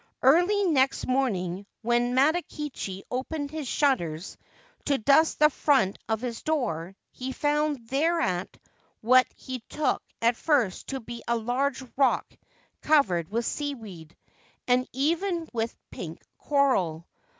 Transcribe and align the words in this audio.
Early 0.23 0.65
next 0.65 1.05
morning, 1.05 1.67
when 1.83 2.15
Matakichi 2.15 3.03
opened 3.11 3.51
his 3.51 3.67
shutters 3.67 4.35
to 4.85 4.97
dust 4.97 5.37
the 5.37 5.51
front 5.51 5.99
of 6.09 6.21
his 6.21 6.41
door, 6.41 6.95
he 7.11 7.31
found 7.31 7.87
thereat 7.87 8.57
what 9.01 9.27
he 9.35 9.59
took 9.69 10.01
at 10.19 10.35
first 10.37 10.87
to 10.87 10.99
be 11.01 11.21
a 11.27 11.35
large 11.35 11.83
rock 11.97 12.25
covered 12.81 13.29
with 13.29 13.45
seaweed, 13.45 14.17
and 14.67 14.87
even 14.91 15.47
with 15.53 15.77
pink 15.91 16.19
coral. 16.39 17.05